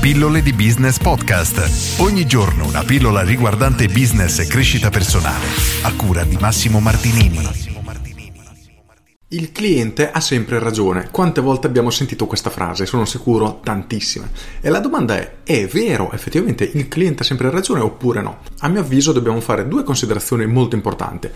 [0.00, 2.00] Pillole di Business Podcast.
[2.00, 5.44] Ogni giorno una pillola riguardante business e crescita personale.
[5.82, 7.38] A cura di Massimo Martinini.
[9.28, 11.10] Il cliente ha sempre ragione.
[11.10, 12.86] Quante volte abbiamo sentito questa frase?
[12.86, 14.30] Sono sicuro tantissime.
[14.62, 18.38] E la domanda è: è vero effettivamente il cliente ha sempre ragione oppure no?
[18.60, 21.28] A mio avviso dobbiamo fare due considerazioni molto importanti.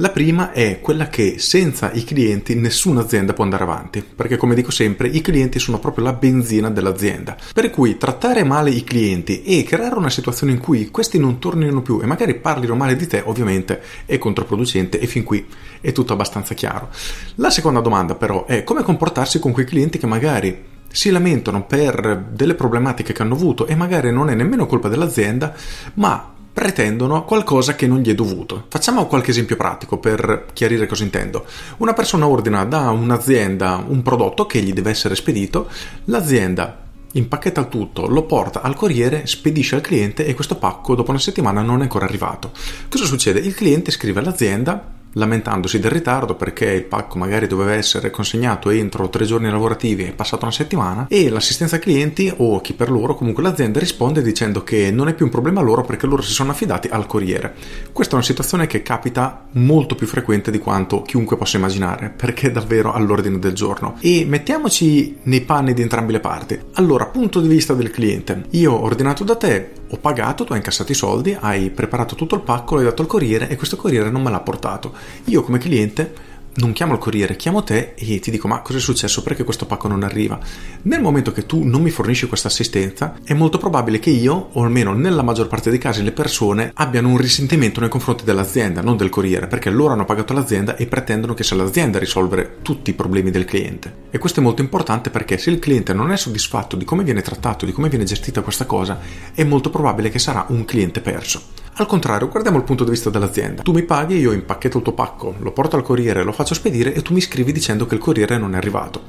[0.00, 4.54] La prima è quella che senza i clienti nessuna azienda può andare avanti, perché come
[4.54, 7.36] dico sempre i clienti sono proprio la benzina dell'azienda.
[7.52, 11.82] Per cui trattare male i clienti e creare una situazione in cui questi non tornino
[11.82, 15.46] più e magari parlino male di te ovviamente è controproducente e fin qui
[15.82, 16.88] è tutto abbastanza chiaro.
[17.34, 22.24] La seconda domanda però è come comportarsi con quei clienti che magari si lamentano per
[22.32, 25.54] delle problematiche che hanno avuto e magari non è nemmeno colpa dell'azienda,
[25.94, 28.64] ma pretendono qualcosa che non gli è dovuto.
[28.68, 31.44] Facciamo qualche esempio pratico per chiarire cosa intendo.
[31.78, 35.68] Una persona ordina da un'azienda un prodotto che gli deve essere spedito,
[36.04, 41.18] l'azienda impacchetta tutto, lo porta al corriere, spedisce al cliente e questo pacco dopo una
[41.18, 42.52] settimana non è ancora arrivato.
[42.88, 43.40] Cosa succede?
[43.40, 49.08] Il cliente scrive all'azienda lamentandosi del ritardo perché il pacco magari doveva essere consegnato entro
[49.08, 53.42] tre giorni lavorativi è passata una settimana e l'assistenza clienti o chi per loro comunque
[53.42, 56.88] l'azienda risponde dicendo che non è più un problema loro perché loro si sono affidati
[56.88, 57.54] al corriere.
[57.92, 62.48] Questa è una situazione che capita molto più frequente di quanto chiunque possa immaginare perché
[62.48, 63.96] è davvero all'ordine del giorno.
[64.00, 66.58] E mettiamoci nei panni di entrambe le parti.
[66.74, 68.44] Allora punto di vista del cliente.
[68.50, 72.36] Io ho ordinato da te ho pagato, tu hai incassato i soldi, hai preparato tutto
[72.36, 74.94] il pacco, l'hai dato al corriere e questo corriere non me l'ha portato.
[75.24, 78.80] Io come cliente non chiamo il corriere, chiamo te e ti dico ma cosa è
[78.80, 80.38] successo perché questo pacco non arriva.
[80.82, 84.62] Nel momento che tu non mi fornisci questa assistenza è molto probabile che io, o
[84.62, 88.96] almeno nella maggior parte dei casi le persone, abbiano un risentimento nei confronti dell'azienda, non
[88.96, 92.90] del corriere, perché loro hanno pagato l'azienda e pretendono che sia l'azienda a risolvere tutti
[92.90, 94.08] i problemi del cliente.
[94.10, 97.22] E questo è molto importante perché se il cliente non è soddisfatto di come viene
[97.22, 98.98] trattato, di come viene gestita questa cosa,
[99.34, 101.59] è molto probabile che sarà un cliente perso.
[101.80, 103.62] Al contrario, guardiamo il punto di vista dell'azienda.
[103.62, 106.92] Tu mi paghi, io impacchetto il tuo pacco, lo porto al corriere, lo faccio spedire
[106.92, 109.04] e tu mi scrivi dicendo che il corriere non è arrivato.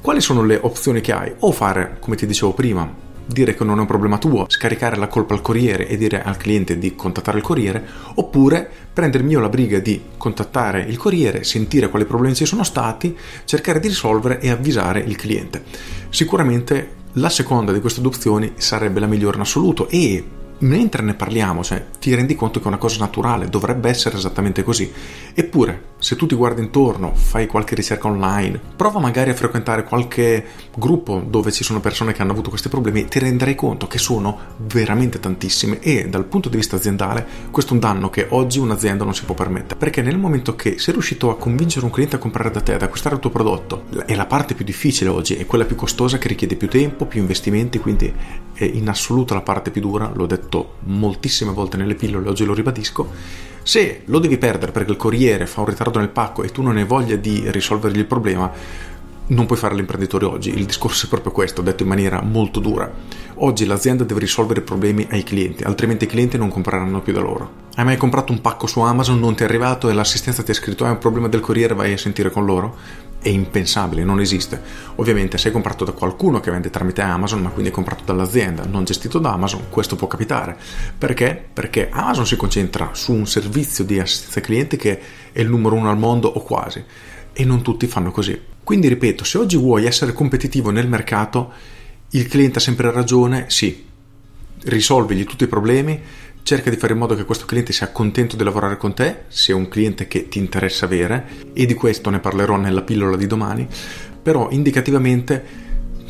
[0.00, 1.32] Quali sono le opzioni che hai?
[1.38, 2.92] O fare, come ti dicevo prima,
[3.24, 6.36] dire che non è un problema tuo, scaricare la colpa al corriere e dire al
[6.36, 11.88] cliente di contattare il corriere, oppure prendermi io la briga di contattare il corriere, sentire
[11.88, 15.62] quali problemi ci sono stati, cercare di risolvere e avvisare il cliente.
[16.08, 20.24] Sicuramente la seconda di queste due opzioni sarebbe la migliore in assoluto e
[20.60, 24.62] mentre ne parliamo, cioè, ti rendi conto che è una cosa naturale, dovrebbe essere esattamente
[24.62, 24.90] così.
[25.34, 30.44] Eppure, se tu ti guardi intorno, fai qualche ricerca online, prova magari a frequentare qualche
[30.76, 34.38] gruppo dove ci sono persone che hanno avuto questi problemi, ti renderai conto che sono
[34.58, 39.04] veramente tantissime e dal punto di vista aziendale questo è un danno che oggi un'azienda
[39.04, 39.78] non si può permettere.
[39.78, 42.82] Perché nel momento che sei riuscito a convincere un cliente a comprare da te, ad
[42.82, 46.28] acquistare il tuo prodotto, è la parte più difficile oggi, è quella più costosa che
[46.28, 48.12] richiede più tempo, più investimenti, quindi
[48.52, 52.54] è in assoluto la parte più dura, l'ho detto moltissime volte nelle pillole, oggi lo
[52.54, 56.62] ribadisco, se lo devi perdere perché il corriere fa un ritardo nel pacco e tu
[56.62, 58.50] non hai voglia di risolvergli il problema,
[59.26, 60.56] non puoi fare l'imprenditore oggi.
[60.56, 62.90] Il discorso è proprio questo, detto in maniera molto dura.
[63.34, 67.20] Oggi l'azienda deve risolvere i problemi ai clienti, altrimenti i clienti non compreranno più da
[67.20, 67.66] loro.
[67.74, 70.54] Hai mai comprato un pacco su Amazon, non ti è arrivato e l'assistenza ti ha
[70.54, 72.74] scritto hai un problema del corriere, vai a sentire con loro?
[73.20, 74.62] È impensabile, non esiste.
[74.96, 78.64] Ovviamente se hai comprato da qualcuno che vende tramite Amazon, ma quindi hai comprato dall'azienda,
[78.64, 80.56] non gestito da Amazon, questo può capitare.
[80.96, 81.46] Perché?
[81.52, 85.00] Perché Amazon si concentra su un servizio di assistenza ai clienti che
[85.32, 86.84] è il numero uno al mondo o quasi,
[87.32, 88.40] e non tutti fanno così.
[88.62, 91.52] Quindi ripeto, se oggi vuoi essere competitivo nel mercato,
[92.10, 93.84] il cliente ha sempre ragione, sì,
[94.64, 96.00] risolvigli tutti i problemi,
[96.42, 99.52] cerca di fare in modo che questo cliente sia contento di lavorare con te, se
[99.52, 103.26] è un cliente che ti interessa avere, e di questo ne parlerò nella pillola di
[103.26, 103.66] domani,
[104.22, 105.44] però indicativamente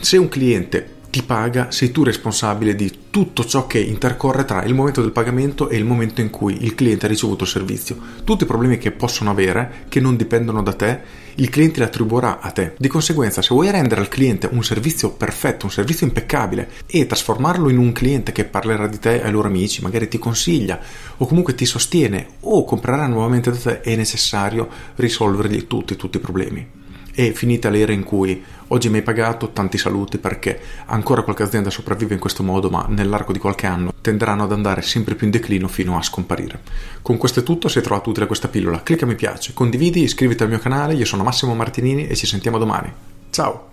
[0.00, 4.74] se un cliente ti paga, sei tu responsabile di tutto ciò che intercorre tra il
[4.74, 7.96] momento del pagamento e il momento in cui il cliente ha ricevuto il servizio.
[8.22, 11.00] Tutti i problemi che possono avere, che non dipendono da te,
[11.36, 12.74] il cliente li attribuirà a te.
[12.76, 17.70] Di conseguenza, se vuoi rendere al cliente un servizio perfetto, un servizio impeccabile e trasformarlo
[17.70, 20.78] in un cliente che parlerà di te ai loro amici, magari ti consiglia
[21.16, 26.20] o comunque ti sostiene o comprerà nuovamente da te, è necessario risolvergli tutti, tutti i
[26.20, 26.84] problemi.
[27.10, 31.70] È finita l'era in cui Oggi mi hai pagato, tanti saluti perché ancora qualche azienda
[31.70, 35.32] sopravvive in questo modo, ma nell'arco di qualche anno tenderanno ad andare sempre più in
[35.32, 36.62] declino fino a scomparire.
[37.00, 40.42] Con questo è tutto, se hai trovato utile questa pillola, clicca mi piace, condividi, iscriviti
[40.42, 42.92] al mio canale, io sono Massimo Martinini e ci sentiamo domani.
[43.30, 43.68] Ciao!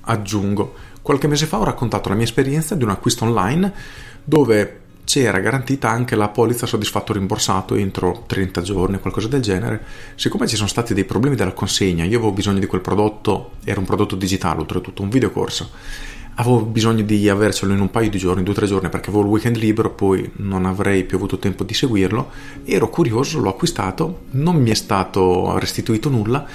[0.00, 3.72] Aggiungo, qualche mese fa ho raccontato la mia esperienza di un acquisto online
[4.24, 9.84] dove c'era garantita anche la polizza soddisfatto rimborsato entro 30 giorni, qualcosa del genere.
[10.14, 13.80] Siccome ci sono stati dei problemi della consegna, io avevo bisogno di quel prodotto, era
[13.80, 15.70] un prodotto digitale, oltretutto un videocorso
[16.36, 19.24] avevo bisogno di avercelo in un paio di giorni, due o tre giorni, perché avevo
[19.24, 22.30] il weekend libero, poi non avrei più avuto tempo di seguirlo.
[22.64, 26.46] Ero curioso, l'ho acquistato, non mi è stato restituito nulla.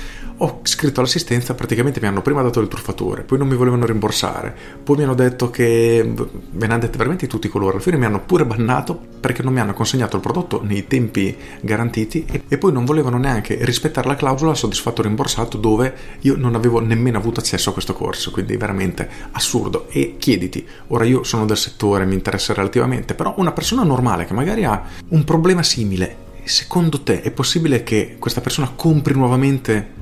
[0.42, 4.56] Ho scritto all'assistenza, praticamente mi hanno prima dato il truffatore, poi non mi volevano rimborsare,
[4.82, 7.74] poi mi hanno detto che me ne hanno dette veramente tutti i colori.
[7.74, 11.36] Alla fine mi hanno pure bannato perché non mi hanno consegnato il prodotto nei tempi
[11.60, 16.80] garantiti e poi non volevano neanche rispettare la clausola soddisfatto rimborsato dove io non avevo
[16.80, 21.58] nemmeno avuto accesso a questo corso, quindi veramente assurdo e chiediti, ora io sono del
[21.58, 26.16] settore, mi interessa relativamente, però una persona normale che magari ha un problema simile,
[26.46, 29.98] secondo te è possibile che questa persona compri nuovamente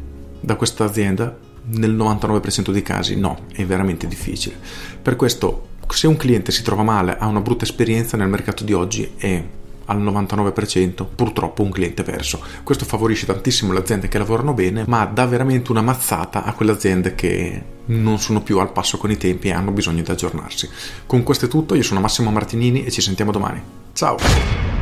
[0.48, 1.38] da questa azienda?
[1.72, 4.56] Nel 99% dei casi no, è veramente difficile.
[5.02, 8.72] Per questo se un cliente si trova male, ha una brutta esperienza nel mercato di
[8.72, 9.44] oggi è
[9.90, 12.42] al 99% purtroppo un cliente verso.
[12.64, 16.72] Questo favorisce tantissimo le aziende che lavorano bene, ma dà veramente una mazzata a quelle
[16.72, 20.70] aziende che non sono più al passo con i tempi e hanno bisogno di aggiornarsi.
[21.06, 23.62] Con questo è tutto, io sono Massimo Martinini e ci sentiamo domani.
[23.92, 24.77] Ciao!